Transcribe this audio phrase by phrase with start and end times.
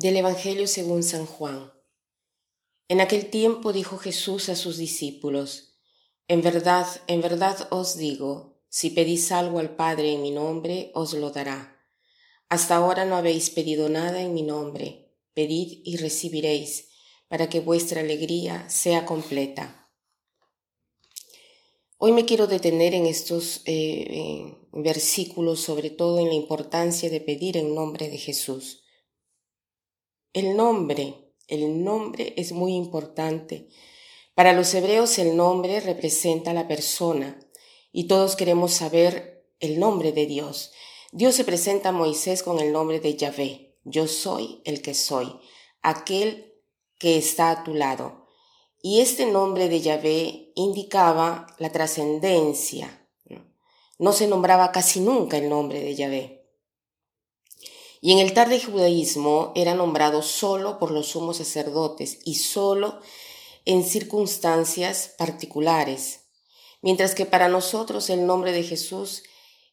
[0.00, 1.74] Del Evangelio según San Juan.
[2.88, 5.74] En aquel tiempo dijo Jesús a sus discípulos,
[6.26, 11.12] En verdad, en verdad os digo, si pedís algo al Padre en mi nombre, os
[11.12, 11.84] lo dará.
[12.48, 16.88] Hasta ahora no habéis pedido nada en mi nombre, pedid y recibiréis,
[17.28, 19.90] para que vuestra alegría sea completa.
[21.98, 27.58] Hoy me quiero detener en estos eh, versículos, sobre todo en la importancia de pedir
[27.58, 28.79] en nombre de Jesús.
[30.32, 33.66] El nombre, el nombre es muy importante.
[34.36, 37.40] Para los hebreos el nombre representa a la persona
[37.90, 40.70] y todos queremos saber el nombre de Dios.
[41.10, 43.76] Dios se presenta a Moisés con el nombre de Yahvé.
[43.82, 45.34] Yo soy el que soy,
[45.82, 46.54] aquel
[47.00, 48.28] que está a tu lado.
[48.80, 53.08] Y este nombre de Yahvé indicaba la trascendencia.
[53.98, 56.39] No se nombraba casi nunca el nombre de Yahvé
[58.00, 63.00] y en el tarde judaísmo era nombrado solo por los sumos sacerdotes y solo
[63.66, 66.20] en circunstancias particulares,
[66.80, 69.22] mientras que para nosotros el nombre de Jesús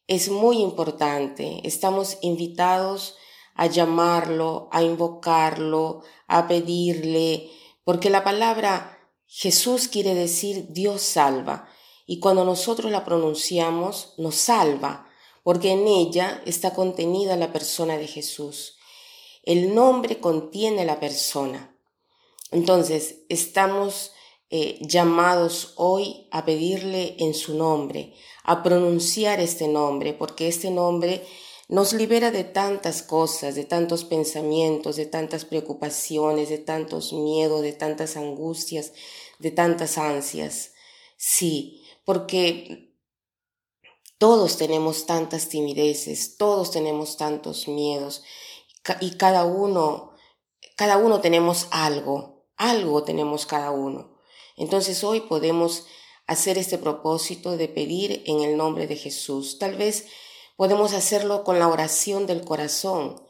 [0.06, 1.60] es muy importante.
[1.64, 3.16] Estamos invitados
[3.54, 7.50] a llamarlo, a invocarlo, a pedirle,
[7.84, 11.68] porque la palabra Jesús quiere decir Dios salva,
[12.06, 15.07] y cuando nosotros la pronunciamos nos salva,
[15.48, 18.76] porque en ella está contenida la persona de Jesús.
[19.42, 21.74] El nombre contiene la persona.
[22.50, 24.12] Entonces, estamos
[24.50, 28.12] eh, llamados hoy a pedirle en su nombre,
[28.44, 31.24] a pronunciar este nombre, porque este nombre
[31.66, 37.72] nos libera de tantas cosas, de tantos pensamientos, de tantas preocupaciones, de tantos miedos, de
[37.72, 38.92] tantas angustias,
[39.38, 40.72] de tantas ansias.
[41.16, 42.87] Sí, porque
[44.18, 48.22] todos tenemos tantas timideces, todos tenemos tantos miedos
[49.00, 50.12] y cada uno,
[50.76, 54.18] cada uno tenemos algo, algo tenemos cada uno.
[54.56, 55.86] Entonces hoy podemos
[56.26, 59.58] hacer este propósito de pedir en el nombre de Jesús.
[59.58, 60.06] Tal vez
[60.56, 63.24] podemos hacerlo con la oración del corazón.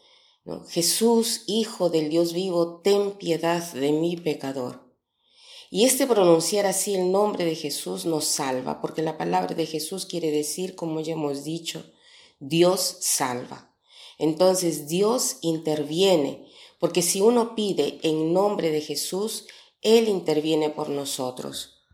[0.68, 4.87] Jesús, Hijo del Dios vivo, ten piedad de mi pecador.
[5.70, 10.06] Y este pronunciar así el nombre de Jesús nos salva, porque la palabra de Jesús
[10.06, 11.92] quiere decir, como ya hemos dicho,
[12.38, 13.76] Dios salva.
[14.18, 16.46] Entonces Dios interviene,
[16.80, 19.46] porque si uno pide en nombre de Jesús,
[19.82, 21.84] Él interviene por nosotros.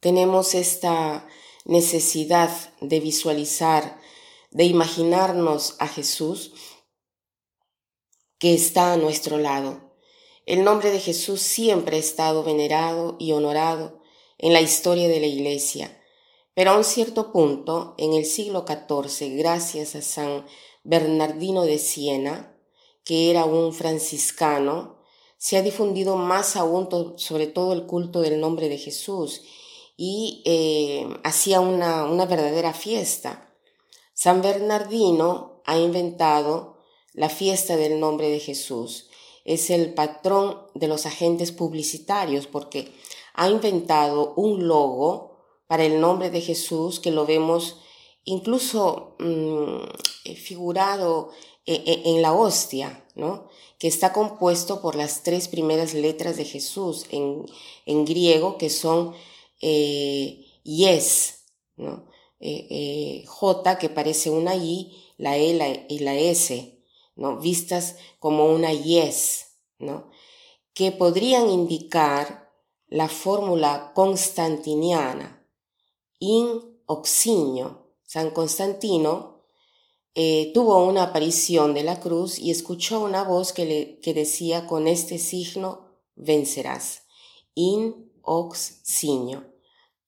[0.00, 1.28] Tenemos esta
[1.64, 4.00] necesidad de visualizar,
[4.50, 6.52] de imaginarnos a Jesús
[8.38, 9.91] que está a nuestro lado,
[10.46, 14.00] el nombre de Jesús siempre ha estado venerado y honorado
[14.38, 16.00] en la historia de la Iglesia,
[16.54, 20.44] pero a un cierto punto, en el siglo XIV, gracias a San
[20.82, 22.56] Bernardino de Siena,
[23.04, 24.98] que era un franciscano,
[25.38, 29.42] se ha difundido más aún sobre todo el culto del nombre de Jesús
[29.96, 33.52] y eh, hacía una, una verdadera fiesta.
[34.12, 36.78] San Bernardino ha inventado
[37.12, 39.08] la fiesta del nombre de Jesús
[39.44, 42.92] es el patrón de los agentes publicitarios porque
[43.34, 45.32] ha inventado un logo
[45.66, 47.78] para el nombre de Jesús que lo vemos
[48.24, 49.84] incluso mm,
[50.24, 51.30] eh, figurado
[51.66, 53.48] eh, eh, en, la hostia, ¿no?
[53.78, 57.46] que está compuesto por las tres primeras letras de Jesús en,
[58.04, 59.14] griego que son
[60.62, 61.44] yes,
[61.76, 62.06] ¿no?
[62.40, 66.81] J que parece una I, la E y la S,
[67.14, 67.38] ¿no?
[67.38, 70.10] Vistas como una yes, ¿no?
[70.74, 72.50] Que podrían indicar
[72.88, 75.46] la fórmula constantiniana,
[76.18, 77.88] in oxinio.
[78.04, 79.42] San Constantino
[80.14, 84.66] eh, tuvo una aparición de la cruz y escuchó una voz que, le, que decía
[84.66, 87.04] con este signo vencerás.
[87.54, 89.44] In ox signo.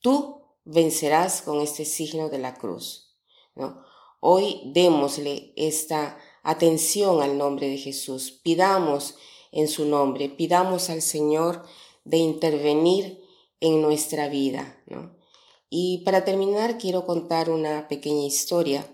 [0.01, 3.17] Tú vencerás con este signo de la cruz.
[3.55, 3.83] ¿no?
[4.21, 8.31] Hoy démosle esta atención al nombre de Jesús.
[8.31, 9.17] Pidamos
[9.51, 11.65] en su nombre, pidamos al Señor
[12.05, 13.21] de intervenir
[13.61, 14.81] en nuestra vida.
[15.71, 18.87] Y para terminar, quiero contar una pequeña historia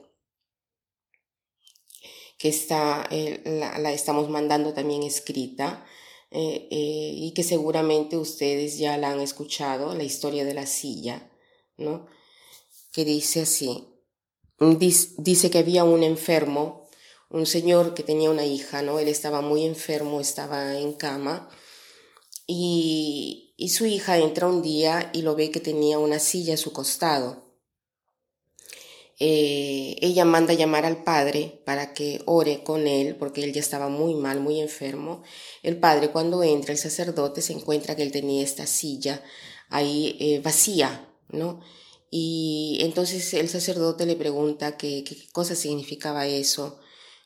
[2.38, 5.84] que está, eh, la, estamos mandando también escrita
[6.30, 11.30] eh, eh, y que seguramente ustedes ya la han escuchado, la historia de la silla,
[11.76, 12.06] ¿no?
[12.92, 13.88] que dice así,
[15.18, 16.79] dice que había un enfermo
[17.30, 18.98] un señor que tenía una hija, ¿no?
[18.98, 21.48] Él estaba muy enfermo, estaba en cama
[22.46, 26.72] y, su hija entra un día y lo ve que tenía una silla a su
[26.72, 27.46] costado.
[29.20, 33.88] eh, ella manda llamar al padre para que ore con él, porque él ya estaba
[33.88, 35.22] muy mal, muy enfermo.
[35.62, 39.22] El padre cuando entra, el sacerdote se encuentra que él tenía esta silla
[39.68, 41.60] ahí eh, vacía, ¿no?
[42.10, 46.80] Y entonces el sacerdote le pregunta qué, qué cosa significaba eso,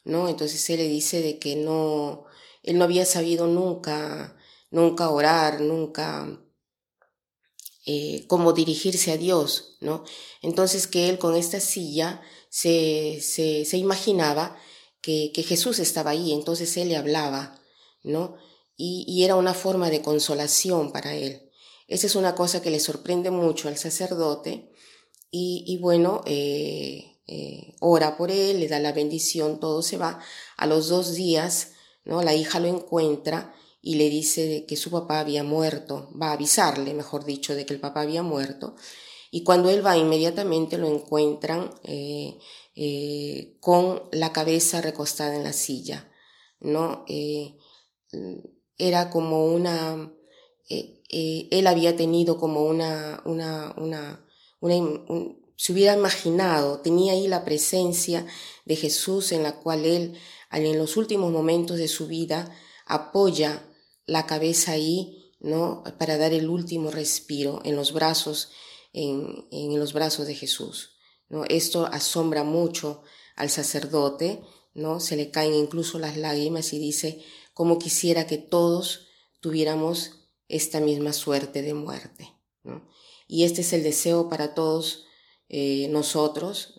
[0.05, 0.29] ¿no?
[0.29, 2.25] Entonces él le dice de que no,
[2.63, 4.37] él no había sabido nunca,
[4.71, 6.41] nunca orar, nunca
[7.87, 10.05] eh, cómo dirigirse a Dios, ¿no?
[10.43, 14.57] Entonces que él con esta silla se, se, imaginaba
[15.01, 17.61] que, que, Jesús estaba ahí, entonces él le hablaba,
[18.03, 18.37] ¿no?
[18.77, 21.51] Y, y, era una forma de consolación para él.
[21.87, 24.73] Esa es una cosa que le sorprende mucho al sacerdote
[25.31, 30.21] y, y bueno, eh, eh, ora por él, le da la bendición, todo se va.
[30.57, 31.73] A los dos días,
[32.05, 32.23] ¿no?
[32.23, 36.95] La hija lo encuentra y le dice que su papá había muerto, va a avisarle,
[36.95, 38.77] mejor dicho, de que el papá había muerto.
[39.31, 42.39] Y cuando él va, inmediatamente lo encuentran eh,
[42.77, 46.11] eh, con la cabeza recostada en la silla,
[46.61, 47.05] ¿no?
[47.09, 47.57] Eh,
[48.79, 50.13] era como una,
[50.69, 54.25] él había tenido como una, una, una,
[54.61, 54.75] una
[55.57, 58.27] se hubiera imaginado, tenía ahí la presencia
[58.65, 60.15] de Jesús en la cual él,
[60.51, 62.55] en los últimos momentos de su vida,
[62.87, 63.69] apoya
[64.07, 65.85] la cabeza ahí, ¿no?
[65.99, 68.51] Para dar el último respiro en los brazos,
[68.93, 70.97] en, en los brazos de Jesús,
[71.29, 71.45] ¿no?
[71.45, 73.03] Esto asombra mucho
[73.37, 74.43] al sacerdote,
[74.75, 75.01] ¿no?
[75.01, 77.23] Se le caen incluso las lágrimas y dice,
[77.53, 79.07] como quisiera que todos
[79.41, 82.89] tuviéramos esta misma suerte de muerte, ¿no?
[83.27, 85.04] Y este es el deseo para todos
[85.57, 86.75] eh, nosotros,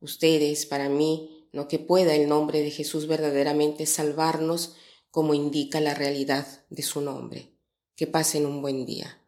[0.00, 1.68] ustedes, para mí, ¿no?
[1.68, 4.76] que pueda el nombre de Jesús verdaderamente salvarnos
[5.10, 7.52] como indica la realidad de su nombre.
[7.96, 9.22] Que pasen un buen día.